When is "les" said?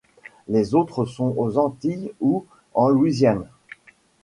0.47-0.73